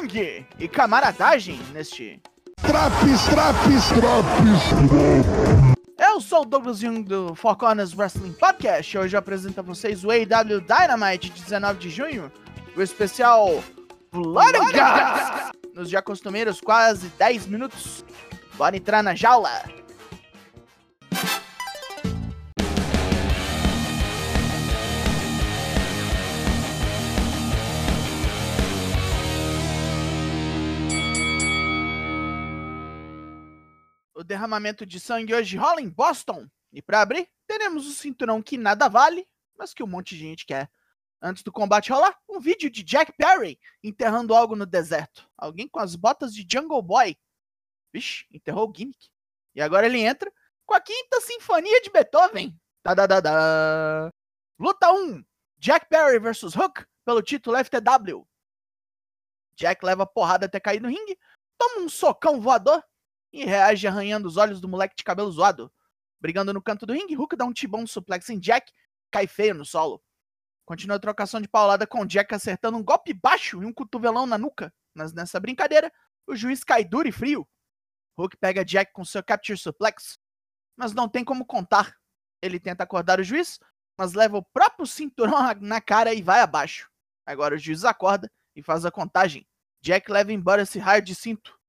sangue 0.00 0.46
e 0.58 0.66
camaradagem 0.66 1.60
neste. 1.72 2.20
Traps, 2.62 3.24
traps, 3.28 3.88
traps. 3.88 5.60
Eu 5.98 6.20
sou 6.20 6.42
o 6.42 6.44
Douglas 6.44 6.78
Jung 6.78 7.02
do 7.02 7.34
Four 7.34 7.56
Corners 7.56 7.94
Wrestling 7.94 8.32
Podcast. 8.32 8.96
Hoje 8.96 9.14
eu 9.14 9.18
apresento 9.18 9.60
a 9.60 9.62
vocês 9.62 10.04
o 10.04 10.10
AW 10.10 10.60
Dynamite 10.60 11.30
de 11.30 11.42
19 11.42 11.78
de 11.78 11.90
junho, 11.90 12.32
o 12.74 12.82
especial 12.82 13.62
Blood 14.10 14.58
nos 15.74 15.90
já 15.90 16.02
costumeiros 16.02 16.60
quase 16.60 17.08
10 17.18 17.46
minutos. 17.46 18.04
Bora 18.56 18.76
entrar 18.76 19.02
na 19.02 19.14
jaula. 19.14 19.79
Derramamento 34.30 34.86
de 34.86 35.00
sangue 35.00 35.34
hoje 35.34 35.56
rola 35.56 35.80
em 35.80 35.88
Boston. 35.88 36.48
E 36.72 36.80
para 36.80 37.00
abrir, 37.00 37.28
teremos 37.48 37.86
o 37.88 37.92
cinturão 37.92 38.40
que 38.40 38.56
nada 38.56 38.88
vale, 38.88 39.26
mas 39.58 39.74
que 39.74 39.82
um 39.82 39.88
monte 39.88 40.16
de 40.16 40.20
gente 40.20 40.46
quer. 40.46 40.70
Antes 41.20 41.42
do 41.42 41.50
combate 41.50 41.90
rolar, 41.90 42.16
um 42.28 42.38
vídeo 42.38 42.70
de 42.70 42.84
Jack 42.84 43.12
Perry 43.16 43.58
enterrando 43.82 44.32
algo 44.32 44.54
no 44.54 44.64
deserto. 44.64 45.28
Alguém 45.36 45.68
com 45.68 45.80
as 45.80 45.96
botas 45.96 46.32
de 46.32 46.46
Jungle 46.50 46.80
Boy. 46.80 47.18
Vixe, 47.92 48.24
enterrou 48.30 48.70
o 48.70 48.72
gimmick. 48.74 49.10
E 49.54 49.60
agora 49.60 49.86
ele 49.86 50.00
entra 50.00 50.32
com 50.64 50.74
a 50.74 50.80
quinta 50.80 51.20
sinfonia 51.20 51.80
de 51.82 51.90
Beethoven. 51.90 52.56
Da 52.84 52.94
da 52.94 53.06
da 53.08 53.20
da. 53.20 54.10
Luta 54.58 54.92
1: 54.92 55.24
Jack 55.58 55.88
Perry 55.88 56.20
vs 56.20 56.54
Hook 56.54 56.86
pelo 57.04 57.20
título 57.20 57.56
FTW. 57.62 58.24
Jack 59.56 59.84
leva 59.84 60.06
porrada 60.06 60.46
até 60.46 60.60
cair 60.60 60.80
no 60.80 60.88
ringue, 60.88 61.18
toma 61.58 61.80
um 61.80 61.88
socão 61.88 62.40
voador 62.40 62.82
e 63.32 63.44
reage 63.44 63.86
arranhando 63.86 64.26
os 64.26 64.36
olhos 64.36 64.60
do 64.60 64.68
moleque 64.68 64.96
de 64.96 65.04
cabelo 65.04 65.30
zoado. 65.30 65.72
Brigando 66.20 66.52
no 66.52 66.62
canto 66.62 66.84
do 66.84 66.92
ringue, 66.92 67.16
Hook 67.16 67.36
dá 67.36 67.44
um 67.44 67.52
tibão 67.52 67.86
suplex 67.86 68.28
em 68.28 68.38
Jack, 68.38 68.72
cai 69.10 69.26
feio 69.26 69.54
no 69.54 69.64
solo. 69.64 70.02
Continua 70.64 70.96
a 70.96 71.00
trocação 71.00 71.40
de 71.40 71.48
paulada 71.48 71.86
com 71.86 72.04
Jack 72.04 72.34
acertando 72.34 72.78
um 72.78 72.84
golpe 72.84 73.12
baixo 73.12 73.62
e 73.62 73.66
um 73.66 73.72
cotovelão 73.72 74.26
na 74.26 74.38
nuca. 74.38 74.72
Mas 74.94 75.12
nessa 75.12 75.40
brincadeira, 75.40 75.92
o 76.26 76.36
juiz 76.36 76.62
cai 76.62 76.84
duro 76.84 77.08
e 77.08 77.12
frio. 77.12 77.48
Hook 78.16 78.36
pega 78.36 78.64
Jack 78.64 78.92
com 78.92 79.04
seu 79.04 79.22
capture 79.22 79.58
suplex, 79.58 80.18
mas 80.76 80.92
não 80.92 81.08
tem 81.08 81.24
como 81.24 81.44
contar. 81.44 81.96
Ele 82.42 82.60
tenta 82.60 82.84
acordar 82.84 83.20
o 83.20 83.24
juiz, 83.24 83.58
mas 83.98 84.12
leva 84.12 84.38
o 84.38 84.42
próprio 84.42 84.86
cinturão 84.86 85.54
na 85.60 85.80
cara 85.80 86.14
e 86.14 86.22
vai 86.22 86.40
abaixo. 86.40 86.90
Agora 87.26 87.54
o 87.54 87.58
juiz 87.58 87.84
acorda 87.84 88.30
e 88.54 88.62
faz 88.62 88.84
a 88.84 88.90
contagem. 88.90 89.46
Jack 89.82 90.10
leva 90.10 90.32
embora 90.32 90.62
esse 90.62 90.78
raio 90.78 91.02
de 91.02 91.14
cinto. 91.14 91.59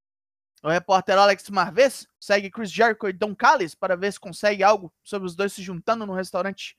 O 0.63 0.69
repórter 0.69 1.17
Alex 1.17 1.49
Marvez 1.49 2.07
segue 2.19 2.51
Chris 2.51 2.71
Jericho 2.71 3.09
e 3.09 3.13
Don 3.13 3.35
Callis 3.35 3.73
para 3.73 3.95
ver 3.95 4.13
se 4.13 4.19
consegue 4.19 4.63
algo 4.63 4.93
sobre 5.03 5.27
os 5.27 5.35
dois 5.35 5.53
se 5.53 5.63
juntando 5.63 6.05
no 6.05 6.13
restaurante, 6.13 6.77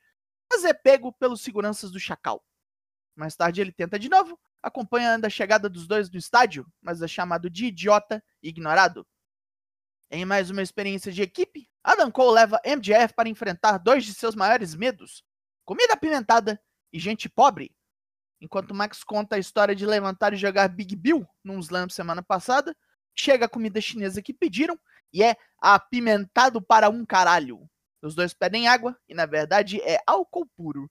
mas 0.50 0.64
é 0.64 0.72
pego 0.72 1.12
pelos 1.12 1.40
seguranças 1.40 1.90
do 1.90 1.98
Chacal. 1.98 2.44
Mais 3.16 3.34
tarde 3.34 3.60
ele 3.60 3.72
tenta 3.72 3.98
de 3.98 4.08
novo, 4.08 4.38
acompanhando 4.62 5.24
a 5.24 5.30
chegada 5.30 5.68
dos 5.68 5.88
dois 5.88 6.08
no 6.08 6.16
estádio, 6.16 6.66
mas 6.80 7.02
é 7.02 7.08
chamado 7.08 7.50
de 7.50 7.66
idiota 7.66 8.22
e 8.40 8.48
ignorado. 8.48 9.04
Em 10.08 10.24
mais 10.24 10.50
uma 10.50 10.62
experiência 10.62 11.10
de 11.10 11.22
equipe, 11.22 11.68
Adam 11.82 12.10
Cole 12.10 12.34
leva 12.34 12.60
MJF 12.64 13.14
para 13.14 13.28
enfrentar 13.28 13.78
dois 13.78 14.04
de 14.04 14.14
seus 14.14 14.36
maiores 14.36 14.74
medos: 14.74 15.24
comida 15.64 15.94
apimentada 15.94 16.62
e 16.92 17.00
gente 17.00 17.28
pobre. 17.28 17.74
Enquanto 18.40 18.74
Max 18.74 19.02
conta 19.02 19.36
a 19.36 19.38
história 19.38 19.74
de 19.74 19.86
levantar 19.86 20.32
e 20.32 20.36
jogar 20.36 20.68
Big 20.68 20.94
Bill 20.94 21.26
num 21.42 21.58
slam 21.58 21.88
semana 21.88 22.22
passada, 22.22 22.76
chega 23.14 23.46
a 23.46 23.48
comida 23.48 23.80
chinesa 23.80 24.22
que 24.22 24.32
pediram 24.32 24.78
e 25.12 25.22
é 25.22 25.36
apimentado 25.58 26.60
para 26.60 26.88
um 26.88 27.04
caralho. 27.04 27.68
Os 28.02 28.14
dois 28.14 28.34
pedem 28.34 28.66
água 28.66 28.98
e, 29.08 29.14
na 29.14 29.26
verdade, 29.26 29.80
é 29.82 30.02
álcool 30.06 30.46
puro. 30.56 30.90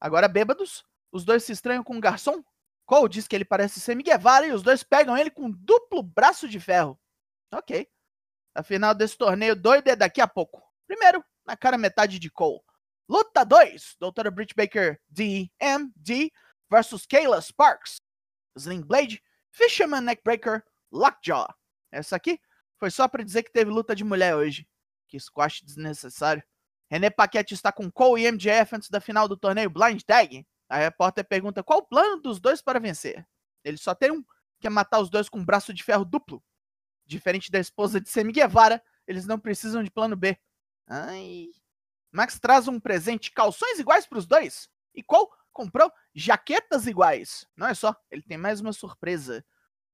Agora, 0.00 0.26
bêbados, 0.26 0.84
os 1.12 1.24
dois 1.24 1.44
se 1.44 1.52
estranham 1.52 1.84
com 1.84 1.96
o 1.96 2.00
garçom. 2.00 2.42
Cole 2.84 3.08
diz 3.08 3.28
que 3.28 3.36
ele 3.36 3.44
parece 3.44 3.80
ser 3.80 3.96
Guevara 4.02 4.46
e 4.46 4.52
os 4.52 4.62
dois 4.62 4.82
pegam 4.82 5.16
ele 5.16 5.30
com 5.30 5.44
um 5.44 5.50
duplo 5.50 6.02
braço 6.02 6.48
de 6.48 6.58
ferro. 6.58 6.98
Ok. 7.52 7.88
A 8.54 8.62
final 8.62 8.94
desse 8.94 9.16
torneio 9.16 9.56
doido 9.56 9.88
é 9.88 9.96
daqui 9.96 10.20
a 10.20 10.28
pouco. 10.28 10.62
Primeiro, 10.86 11.24
na 11.46 11.56
cara 11.56 11.78
metade 11.78 12.18
de 12.18 12.30
Cole. 12.30 12.60
Luta 13.08 13.44
2, 13.44 13.96
Dr. 14.00 14.30
Britt 14.30 14.54
Baker 14.54 15.00
DMD 15.08 16.32
versus 16.70 17.06
Kayla 17.06 17.40
Sparks. 17.40 17.96
Sling 18.56 18.82
Blade, 18.82 19.22
Fisherman 19.50 20.00
Neckbreaker, 20.00 20.64
Lockjaw. 20.94 21.52
Essa 21.90 22.16
aqui 22.16 22.40
foi 22.78 22.90
só 22.90 23.08
para 23.08 23.24
dizer 23.24 23.42
que 23.42 23.52
teve 23.52 23.70
luta 23.70 23.94
de 23.94 24.04
mulher 24.04 24.36
hoje. 24.36 24.68
Que 25.08 25.18
squash 25.18 25.62
desnecessário. 25.62 26.42
René 26.90 27.10
Paquete 27.10 27.54
está 27.54 27.72
com 27.72 27.90
Cole 27.90 28.22
e 28.22 28.30
MJF 28.30 28.76
antes 28.76 28.88
da 28.88 29.00
final 29.00 29.26
do 29.26 29.36
torneio 29.36 29.68
Blind 29.68 30.02
Tag. 30.02 30.46
A 30.68 30.78
repórter 30.78 31.26
pergunta 31.26 31.62
qual 31.62 31.80
o 31.80 31.86
plano 31.86 32.20
dos 32.22 32.40
dois 32.40 32.62
para 32.62 32.78
vencer. 32.78 33.26
Ele 33.64 33.76
só 33.76 33.94
tem 33.94 34.12
um, 34.12 34.24
que 34.60 34.66
é 34.66 34.70
matar 34.70 35.00
os 35.00 35.10
dois 35.10 35.28
com 35.28 35.38
um 35.38 35.44
braço 35.44 35.74
de 35.74 35.82
ferro 35.82 36.04
duplo. 36.04 36.42
Diferente 37.04 37.50
da 37.50 37.58
esposa 37.58 38.00
de 38.00 38.08
Semi 38.08 38.32
Guevara, 38.32 38.82
eles 39.06 39.26
não 39.26 39.38
precisam 39.38 39.82
de 39.82 39.90
plano 39.90 40.16
B. 40.16 40.38
Ai. 40.86 41.48
Max 42.12 42.38
traz 42.38 42.68
um 42.68 42.78
presente, 42.78 43.32
calções 43.32 43.78
iguais 43.78 44.06
para 44.06 44.18
os 44.18 44.26
dois. 44.26 44.68
E 44.94 45.02
Cole 45.02 45.28
comprou 45.52 45.90
jaquetas 46.14 46.86
iguais. 46.86 47.46
Não 47.56 47.66
é 47.66 47.74
só, 47.74 47.94
ele 48.10 48.22
tem 48.22 48.38
mais 48.38 48.60
uma 48.60 48.72
surpresa. 48.72 49.44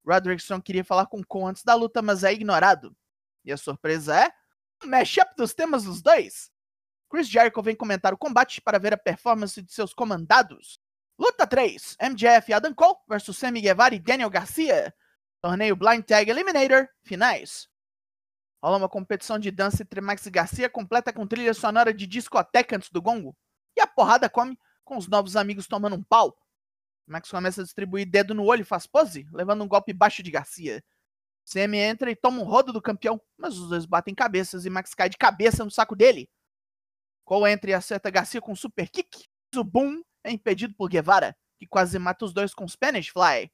Roderick 0.07 0.41
Strong 0.43 0.63
queria 0.63 0.85
falar 0.85 1.07
com 1.07 1.23
Cole 1.23 1.51
antes 1.51 1.63
da 1.63 1.75
luta, 1.75 2.01
mas 2.03 2.25
é 2.25 2.33
ignorado. 2.33 2.97
E 3.45 3.53
a 3.53 3.57
surpresa 3.57 4.17
é 4.17 4.33
um 4.85 4.89
mashup 4.89 5.35
dos 5.37 5.55
temas 5.55 5.85
dos 5.85 6.01
dois. 6.03 6.51
Chris 7.11 7.29
Jericho 7.29 7.63
vem 7.63 7.75
comentar 7.75 8.15
o 8.15 8.19
combate 8.19 8.61
para 8.61 8.79
ver 8.79 8.95
a 8.95 8.99
performance 8.99 9.61
de 9.61 9.73
seus 9.73 9.93
comandados. 9.93 10.79
Luta 11.19 11.47
3: 11.47 11.97
MJF 12.01 12.51
e 12.51 12.55
Adam 12.55 12.73
Cole 12.73 12.97
versus 13.09 13.37
Sammy 13.37 13.61
Guevara 13.61 13.95
e 13.95 13.99
Daniel 13.99 14.31
Garcia. 14.31 14.95
Torneio 15.43 15.75
Blind 15.75 16.05
Tag 16.05 16.31
Eliminator, 16.31 16.89
finais. 17.03 17.69
Rola 18.63 18.77
uma 18.77 18.89
competição 18.89 19.39
de 19.39 19.51
dança 19.51 19.83
entre 19.83 20.01
Max 20.01 20.27
e 20.27 20.31
Garcia 20.31 20.69
completa 20.69 21.13
com 21.13 21.27
trilha 21.27 21.55
sonora 21.55 21.95
de 21.95 22.07
discoteca 22.07 22.77
antes 22.77 22.91
do 22.91 23.01
gongo. 23.01 23.35
E 23.77 23.81
a 23.81 23.87
porrada 23.87 24.29
come 24.29 24.59
com 24.85 24.97
os 24.97 25.09
novos 25.09 25.35
amigos 25.35 25.67
tomando 25.67 25.97
um 25.97 26.03
pau. 26.03 26.37
Max 27.11 27.29
começa 27.29 27.61
a 27.61 27.65
distribuir 27.65 28.09
dedo 28.09 28.33
no 28.33 28.45
olho 28.45 28.63
e 28.63 28.65
faz 28.65 28.87
pose, 28.87 29.27
levando 29.33 29.65
um 29.65 29.69
golpe 29.69 29.93
baixo 29.93 30.23
de 30.23 30.31
Garcia. 30.31 30.83
CM 31.45 31.77
entra 31.77 32.09
e 32.09 32.15
toma 32.15 32.41
um 32.41 32.45
rodo 32.45 32.73
do 32.73 32.81
campeão, 32.81 33.21
mas 33.37 33.59
os 33.59 33.69
dois 33.69 33.85
batem 33.85 34.15
cabeças 34.15 34.65
e 34.65 34.71
Max 34.71 34.95
cai 34.95 35.09
de 35.09 35.19
cabeça 35.19 35.65
no 35.65 35.71
saco 35.73 35.97
dele. 35.97 36.31
Cole 37.25 37.51
entra 37.51 37.71
e 37.71 37.75
acerta 37.75 38.11
Garcia 38.11 38.41
com 38.41 38.53
um 38.53 38.57
super 38.57 38.89
kick. 38.89 39.25
O 39.57 39.65
boom 39.65 40.01
é 40.23 40.31
impedido 40.31 40.73
por 40.77 40.89
Guevara, 40.89 41.37
que 41.59 41.67
quase 41.67 41.99
mata 41.99 42.25
os 42.25 42.33
dois 42.33 42.55
com 42.55 42.69
Spanish 42.69 43.09
Fly. 43.09 43.51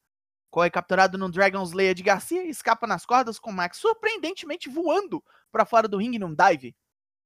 Cole 0.51 0.67
é 0.67 0.71
capturado 0.71 1.17
no 1.17 1.31
Dragon 1.31 1.63
Slayer 1.63 1.95
de 1.95 2.03
Garcia 2.03 2.45
e 2.45 2.51
escapa 2.51 2.87
nas 2.87 3.07
cordas 3.07 3.39
com 3.39 3.51
Max 3.51 3.79
surpreendentemente 3.79 4.69
voando 4.69 5.25
para 5.51 5.65
fora 5.65 5.89
do 5.89 5.97
ringue 5.97 6.19
num 6.19 6.35
dive. 6.35 6.77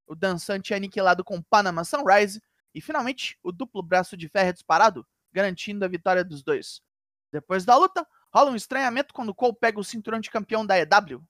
O 0.07 0.15
dançante 0.15 0.73
é 0.73 0.77
aniquilado 0.77 1.25
com 1.25 1.43
Panama 1.43 1.83
Sunrise 1.83 2.41
e 2.73 2.81
finalmente 2.81 3.37
o 3.43 3.51
duplo 3.51 3.83
braço 3.83 4.17
de 4.17 4.29
ferro 4.29 4.51
é 4.51 4.53
disparado, 4.53 5.05
garantindo 5.33 5.85
a 5.85 5.89
vitória 5.89 6.25
dos 6.25 6.43
dois. 6.43 6.83
Depois 7.33 7.65
da 7.65 7.77
luta, 7.77 8.07
rola 8.33 8.51
um 8.51 8.57
estranhamento 8.57 9.15
quando 9.15 9.35
Cole 9.35 9.57
pega 9.61 9.79
o 9.79 9.85
cinturão 9.85 10.21
de 10.21 10.31
campeão 10.31 10.65
da 10.67 10.79
EW. 10.79 11.23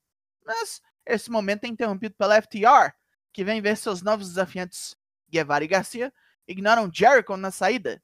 Mas 0.45 0.81
esse 1.05 1.31
momento 1.31 1.65
é 1.65 1.69
interrompido 1.69 2.15
pela 2.15 2.41
FTR, 2.41 2.93
que 3.33 3.45
vem 3.45 3.61
ver 3.61 3.77
seus 3.77 4.03
novos 4.03 4.29
desafiantes. 4.29 4.97
Guevara 5.29 5.65
e 5.65 5.69
Garcia 5.69 6.13
ignoram 6.47 6.91
Jericho 6.93 7.37
na 7.37 7.51
saída. 7.51 8.03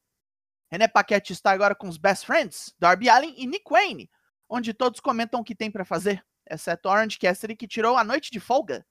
René 0.70 0.88
Paquette 0.88 1.32
está 1.32 1.50
agora 1.50 1.75
com 1.75 1.88
os 1.88 1.96
Best 1.96 2.26
Friends, 2.26 2.75
Darby 2.78 3.08
Allin 3.08 3.34
e 3.37 3.46
Nick 3.46 3.64
Wayne, 3.70 4.10
onde 4.49 4.75
todos 4.75 5.00
comentam 5.00 5.40
o 5.40 5.44
que 5.44 5.54
tem 5.54 5.70
para 5.70 5.84
fazer, 5.84 6.25
exceto 6.49 6.88
Orange 6.88 7.19
Cassidy 7.19 7.56
que 7.56 7.69
tirou 7.69 7.96
a 7.96 8.04
noite 8.04 8.31
de 8.31 8.40
folga. 8.40 8.87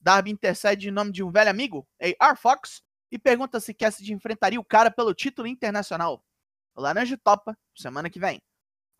Darby 0.00 0.30
intercede 0.30 0.88
em 0.88 0.92
nome 0.92 1.10
de 1.10 1.22
um 1.22 1.30
velho 1.30 1.50
amigo, 1.50 1.86
A.R. 2.00 2.36
Fox, 2.36 2.82
e 3.10 3.18
pergunta 3.18 3.58
se 3.58 3.74
Cassidy 3.74 4.12
enfrentaria 4.12 4.60
o 4.60 4.64
cara 4.64 4.90
pelo 4.90 5.14
título 5.14 5.48
internacional. 5.48 6.24
O 6.78 6.80
Laranja 6.80 7.18
topa 7.18 7.58
semana 7.76 8.08
que 8.08 8.20
vem. 8.20 8.40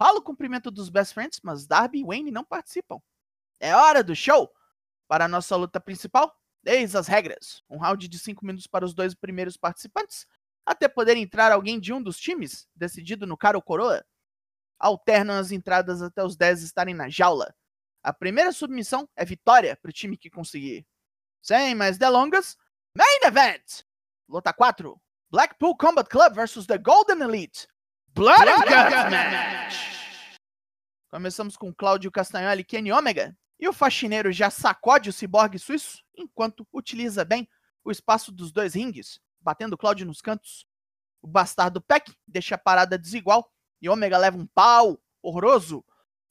Rola 0.02 0.18
o 0.18 0.22
cumprimento 0.22 0.68
dos 0.68 0.88
Best 0.88 1.14
Friends, 1.14 1.38
mas 1.44 1.64
Darby 1.64 2.00
e 2.00 2.04
Wayne 2.04 2.32
não 2.32 2.44
participam. 2.44 3.00
É 3.60 3.72
hora 3.72 4.02
do 4.02 4.16
show! 4.16 4.52
Para 5.06 5.26
a 5.26 5.28
nossa 5.28 5.54
luta 5.54 5.78
principal, 5.78 6.36
eis 6.66 6.96
as 6.96 7.06
regras. 7.06 7.62
Um 7.70 7.78
round 7.78 8.08
de 8.08 8.18
5 8.18 8.44
minutos 8.44 8.66
para 8.66 8.84
os 8.84 8.92
dois 8.92 9.14
primeiros 9.14 9.56
participantes, 9.56 10.26
até 10.66 10.88
poder 10.88 11.16
entrar 11.16 11.52
alguém 11.52 11.78
de 11.78 11.92
um 11.92 12.02
dos 12.02 12.18
times, 12.18 12.68
decidido 12.74 13.28
no 13.28 13.36
cara 13.36 13.56
ou 13.56 13.62
coroa. 13.62 14.04
Alternam 14.76 15.38
as 15.38 15.52
entradas 15.52 16.02
até 16.02 16.24
os 16.24 16.34
10 16.34 16.64
estarem 16.64 16.96
na 16.96 17.08
jaula. 17.08 17.54
A 18.02 18.12
primeira 18.12 18.50
submissão 18.50 19.08
é 19.14 19.24
vitória 19.24 19.76
para 19.76 19.90
o 19.90 19.92
time 19.92 20.16
que 20.16 20.28
conseguir. 20.28 20.84
Sem 21.40 21.76
mais 21.76 21.96
delongas, 21.96 22.58
Main 22.92 23.20
Event! 23.24 23.84
Luta 24.28 24.52
4. 24.52 25.00
Blackpool 25.30 25.76
Combat 25.76 26.08
Club 26.08 26.34
versus 26.34 26.66
the 26.66 26.78
Golden 26.78 27.20
Elite. 27.20 27.68
Blood, 28.14 28.38
Blood 28.38 28.72
and 28.72 28.88
Guts 28.88 29.10
match. 29.10 29.74
Começamos 31.10 31.54
com 31.54 31.70
Cláudio 31.70 32.10
Castagnoli 32.10 32.62
e 32.62 32.64
Kenny 32.64 32.90
Omega. 32.90 33.36
E 33.60 33.68
o 33.68 33.72
faxineiro 33.74 34.32
já 34.32 34.48
sacode 34.48 35.10
o 35.10 35.12
ciborgue 35.12 35.58
suíço, 35.58 36.02
enquanto 36.16 36.66
utiliza 36.72 37.26
bem 37.26 37.46
o 37.84 37.90
espaço 37.90 38.32
dos 38.32 38.50
dois 38.50 38.72
rings, 38.72 39.20
batendo 39.38 39.76
Cláudio 39.76 40.06
nos 40.06 40.22
cantos. 40.22 40.66
O 41.20 41.26
bastardo 41.26 41.78
Peck 41.82 42.10
deixa 42.26 42.54
a 42.54 42.58
parada 42.58 42.96
desigual 42.96 43.52
e 43.82 43.88
Omega 43.90 44.16
leva 44.16 44.38
um 44.38 44.46
pau 44.46 44.98
horroroso. 45.20 45.84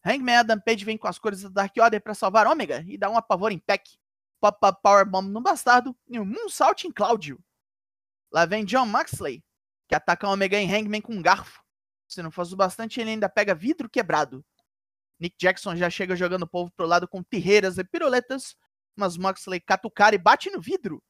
Hangman 0.03 0.37
Adam 0.37 0.59
Page 0.59 0.83
vem 0.83 0.97
com 0.97 1.07
as 1.07 1.19
cores 1.19 1.43
da 1.43 1.49
Dark 1.49 1.73
Order 1.79 2.01
para 2.01 2.15
salvar 2.15 2.47
Omega 2.47 2.83
e 2.87 2.97
dá 2.97 3.11
um 3.11 3.17
apavor 3.17 3.51
em 3.51 3.59
Peck. 3.59 3.91
Pop-up 4.39 4.81
Powerbomb 4.81 5.29
no 5.29 5.41
bastardo 5.41 5.95
e 6.07 6.19
um 6.19 6.25
Moonsault 6.25 6.87
em 6.87 6.91
Cláudio. 6.91 7.39
Lá 8.31 8.45
vem 8.45 8.65
John 8.65 8.85
Maxley, 8.85 9.43
que 9.87 9.95
ataca 9.95 10.27
Omega 10.27 10.57
em 10.57 10.73
Hangman 10.73 11.01
com 11.01 11.13
um 11.13 11.21
garfo. 11.21 11.63
Se 12.07 12.21
não 12.21 12.31
fosse 12.31 12.53
o 12.53 12.57
bastante, 12.57 12.99
ele 12.99 13.11
ainda 13.11 13.29
pega 13.29 13.55
vidro 13.55 13.89
quebrado. 13.89 14.43
Nick 15.19 15.35
Jackson 15.39 15.75
já 15.75 15.89
chega 15.89 16.15
jogando 16.15 16.43
o 16.43 16.47
povo 16.47 16.71
pro 16.75 16.85
lado 16.85 17.07
com 17.07 17.23
tirreiras 17.23 17.77
e 17.77 17.83
piruletas, 17.83 18.55
mas 18.95 19.17
Moxley 19.17 19.59
cata 19.59 19.87
o 19.87 19.91
cara 19.91 20.15
e 20.15 20.19
bate 20.19 20.49
no 20.49 20.61
vidro. 20.61 21.01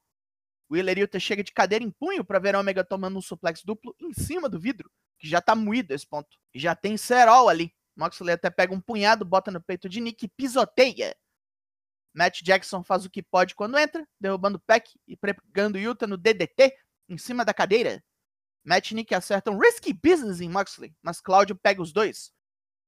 Wheeler 0.71 0.99
Yuta 0.99 1.19
chega 1.19 1.43
de 1.43 1.51
cadeira 1.51 1.83
em 1.83 1.91
punho 1.91 2.25
para 2.25 2.39
ver 2.39 2.55
Omega 2.55 2.83
tomando 2.83 3.17
um 3.17 3.21
suplex 3.21 3.63
duplo 3.63 3.95
em 3.99 4.13
cima 4.13 4.49
do 4.49 4.59
vidro, 4.59 4.89
que 5.17 5.27
já 5.27 5.41
tá 5.41 5.55
moído 5.55 5.93
esse 5.93 6.05
ponto. 6.05 6.37
E 6.53 6.59
já 6.59 6.75
tem 6.75 6.97
cerol 6.97 7.47
ali. 7.47 7.73
Moxley 7.95 8.33
até 8.33 8.49
pega 8.49 8.73
um 8.73 8.81
punhado, 8.81 9.25
bota 9.25 9.49
no 9.49 9.61
peito 9.61 9.89
de 9.89 9.99
Nick 10.01 10.25
e 10.25 10.29
pisoteia. 10.29 11.15
Matt 12.13 12.41
Jackson 12.41 12.83
faz 12.83 13.05
o 13.05 13.09
que 13.09 13.21
pode 13.21 13.55
quando 13.55 13.77
entra, 13.77 14.07
derrubando 14.19 14.59
Peck 14.59 14.89
e 15.07 15.15
pregando 15.15 15.77
Yuta 15.77 16.07
no 16.07 16.17
DDT 16.17 16.73
em 17.07 17.17
cima 17.17 17.43
da 17.45 17.53
cadeira. 17.53 18.03
Matt 18.63 18.91
e 18.91 18.95
Nick 18.95 19.15
acertam 19.15 19.57
risky 19.57 19.93
business 19.93 20.41
em 20.41 20.49
Moxley, 20.49 20.95
mas 21.01 21.21
Claudio 21.21 21.55
pega 21.55 21.81
os 21.81 21.93
dois. 21.93 22.31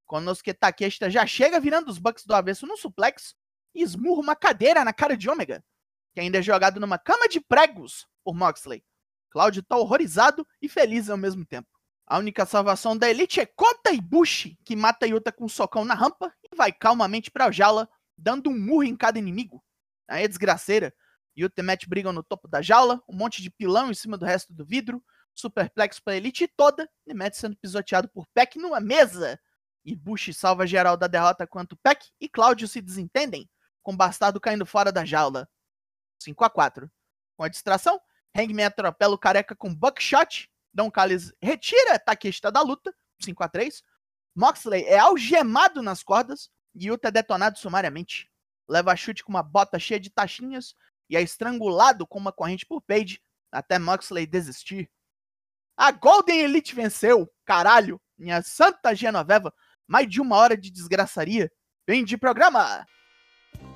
Konosuke 0.06 0.54
Takeshita 0.54 1.10
já 1.10 1.26
chega 1.26 1.60
virando 1.60 1.90
os 1.90 1.98
Bucks 1.98 2.26
do 2.26 2.34
avesso 2.34 2.66
no 2.66 2.76
suplex 2.76 3.36
e 3.74 3.82
esmurra 3.82 4.22
uma 4.22 4.36
cadeira 4.36 4.84
na 4.84 4.92
cara 4.92 5.16
de 5.16 5.30
Omega, 5.30 5.64
que 6.14 6.20
ainda 6.20 6.40
é 6.40 6.42
jogado 6.42 6.80
numa 6.80 6.98
cama 6.98 7.28
de 7.30 7.40
pregos 7.40 8.08
por 8.24 8.36
Moxley. 8.36 8.84
Claudio 9.30 9.64
tá 9.64 9.78
horrorizado 9.78 10.46
e 10.62 10.68
feliz 10.68 11.10
ao 11.10 11.18
mesmo 11.18 11.46
tempo. 11.46 11.70
A 12.08 12.18
única 12.18 12.46
salvação 12.46 12.98
da 12.98 13.08
Elite 13.08 13.40
é 13.40 13.46
Kota 13.46 13.92
Ibushi, 13.94 14.58
que 14.66 14.76
mata 14.76 15.06
Yuta 15.06 15.32
com 15.32 15.46
um 15.46 15.50
socão 15.50 15.86
na 15.86 15.94
rampa 15.94 16.34
e 16.44 16.56
vai 16.56 16.74
calmamente 16.74 17.30
pra 17.30 17.52
jaula, 17.52 17.88
dando 18.18 18.50
um 18.50 18.60
murro 18.60 18.84
em 18.84 18.96
cada 18.96 19.20
inimigo. 19.20 19.64
Aí 20.08 20.24
é 20.24 20.28
desgraceira. 20.28 20.92
E 21.46 21.62
Matt 21.62 21.86
brigam 21.88 22.12
no 22.12 22.24
topo 22.24 22.48
da 22.48 22.62
jaula, 22.62 23.02
um 23.08 23.16
monte 23.16 23.42
de 23.42 23.50
pilão 23.50 23.90
em 23.90 23.94
cima 23.94 24.18
do 24.18 24.26
resto 24.26 24.54
do 24.54 24.66
vidro, 24.66 25.04
superplex 25.34 26.00
pra 26.00 26.16
Elite 26.16 26.48
toda, 26.48 26.90
Matt 27.14 27.36
sendo 27.36 27.56
pisoteado 27.56 28.10
por 28.10 28.28
Peck 28.34 28.58
numa 28.58 28.80
mesa. 28.80 29.40
E 29.86 29.96
Bush 29.96 30.36
salva 30.36 30.68
geral 30.68 30.98
da 30.98 31.08
derrota 31.08 31.48
quanto 31.48 31.78
Peck 31.78 32.10
e 32.20 32.28
Cláudio 32.28 32.68
se 32.68 32.82
desentendem, 32.82 33.50
com 33.82 33.96
Bastardo 33.96 34.40
caindo 34.40 34.66
fora 34.66 34.92
da 34.92 35.06
jaula. 35.06 35.50
5 36.22 36.44
a 36.44 36.50
4 36.50 36.92
Com 37.38 37.44
a 37.44 37.48
distração, 37.48 38.00
Hangman 38.36 38.66
atropela 38.66 39.16
o 39.16 39.18
careca 39.18 39.56
com 39.56 39.74
Buckshot, 39.74 40.50
Don 40.74 40.92
Callis 40.92 41.34
retira 41.42 41.98
Takeshita 41.98 42.52
da 42.52 42.62
luta, 42.62 42.94
5 43.22 43.44
a 43.44 43.48
3 43.48 43.84
Moxley 44.36 44.84
é 44.86 44.98
algemado 44.98 45.82
nas 45.82 46.04
cordas 46.04 46.50
e 46.76 46.88
Yuta 46.88 47.08
é 47.08 47.12
detonado 47.12 47.58
sumariamente. 47.58 48.30
Leva 48.70 48.96
chute 48.96 49.24
com 49.24 49.32
uma 49.32 49.44
bota 49.44 49.80
cheia 49.80 50.00
de 50.00 50.10
taxinhas 50.10 50.76
e 51.10 51.18
é 51.18 51.22
estrangulado 51.22 52.06
com 52.06 52.20
uma 52.20 52.32
corrente 52.32 52.66
por 52.66 52.82
Page 52.82 53.22
até 53.52 53.80
Moxley 53.80 54.26
desistir. 54.26 54.90
A 55.76 55.92
Golden 55.92 56.42
Elite 56.42 56.76
venceu, 56.76 57.30
caralho, 57.46 58.00
minha 58.18 58.42
santa 58.42 58.94
Genoveva, 58.94 59.54
mais 59.88 60.08
de 60.08 60.22
uma 60.22 60.36
hora 60.36 60.56
de 60.56 60.70
desgraçaria. 60.70 61.52
Vem 61.88 62.04
de 62.04 62.18
programa! 62.18 62.86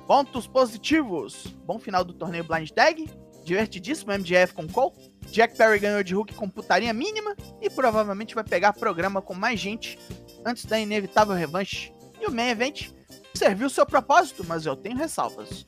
Pontos 0.06 0.46
positivos. 0.46 1.46
Bom 1.64 1.78
final 1.78 2.04
do 2.04 2.12
torneio 2.12 2.44
Blind 2.44 2.70
Tag. 2.70 3.10
Divertidíssimo 3.42 4.12
MJF 4.12 4.52
com 4.52 4.68
Cole. 4.68 4.94
Jack 5.30 5.56
Perry 5.56 5.78
ganhou 5.78 6.02
de 6.02 6.14
Hulk 6.14 6.34
com 6.34 6.48
putaria 6.48 6.92
mínima. 6.92 7.34
E 7.60 7.70
provavelmente 7.70 8.34
vai 8.34 8.44
pegar 8.44 8.74
programa 8.74 9.22
com 9.22 9.34
mais 9.34 9.58
gente 9.58 9.98
antes 10.44 10.66
da 10.66 10.78
inevitável 10.78 11.34
revanche. 11.34 11.92
E 12.20 12.26
o 12.26 12.30
Main 12.30 12.50
Event 12.50 12.90
serviu 13.34 13.70
seu 13.70 13.86
propósito, 13.86 14.44
mas 14.44 14.66
eu 14.66 14.76
tenho 14.76 14.96
ressalvas. 14.96 15.66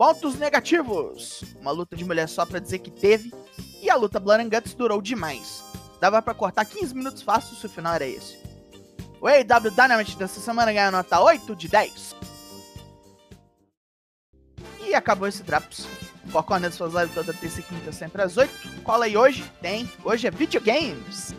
Pontos 0.00 0.36
negativos. 0.36 1.44
Uma 1.60 1.72
luta 1.72 1.94
de 1.94 2.06
mulher 2.06 2.26
só 2.26 2.46
pra 2.46 2.58
dizer 2.58 2.78
que 2.78 2.90
teve. 2.90 3.30
E 3.82 3.90
a 3.90 3.96
luta 3.96 4.18
Blood 4.18 4.42
and 4.42 4.48
Guts 4.48 4.72
durou 4.72 5.02
demais. 5.02 5.62
Dava 6.00 6.22
para 6.22 6.32
cortar 6.32 6.64
15 6.64 6.94
minutos 6.94 7.20
fácil 7.20 7.54
se 7.54 7.66
o 7.66 7.68
final 7.68 7.92
era 7.96 8.06
esse. 8.06 8.38
O 9.20 9.28
AW 9.28 9.70
Dynamite 9.70 10.16
dessa 10.16 10.40
semana 10.40 10.72
ganhou 10.72 10.90
nota 10.90 11.20
8 11.20 11.54
de 11.54 11.68
10. 11.68 12.16
E 14.86 14.94
acabou 14.94 15.28
esse 15.28 15.42
Drops. 15.42 15.86
Four 16.28 16.44
Corners 16.44 16.76
suas 16.76 16.94
lives 16.94 17.12
toda 17.12 17.34
terça 17.34 17.60
e 17.60 17.62
quinta, 17.62 17.92
sempre 17.92 18.22
às 18.22 18.38
8. 18.38 18.82
Cola 18.82 19.04
aí 19.04 19.18
hoje, 19.18 19.44
tem. 19.60 19.86
Hoje 20.02 20.26
é 20.26 20.30
videogames. 20.30 21.34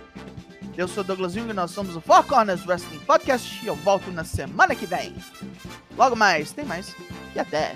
Eu 0.78 0.88
sou 0.88 1.04
Douglas 1.04 1.34
Jung 1.34 1.50
e 1.50 1.54
nós 1.54 1.72
somos 1.72 1.96
o 1.96 2.02
Four 2.02 2.26
Corners 2.26 2.64
Wrestling 2.68 3.00
Podcast 3.00 3.60
e 3.66 3.68
eu 3.68 3.76
volto 3.78 4.12
na 4.12 4.24
semana 4.24 4.76
que 4.76 4.86
vem. 4.86 5.16
Logo 5.98 6.16
mais, 6.16 6.52
tem 6.52 6.64
mais. 6.64 6.96
E 7.36 7.40
até. 7.40 7.76